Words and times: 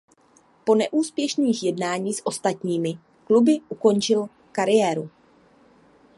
Po 0.63 0.75
neúspěšných 0.75 1.63
jednání 1.63 2.13
s 2.13 2.21
ostatními 2.25 2.99
kluby 3.27 3.59
ukončil 3.69 4.29
kariéru. 4.51 5.09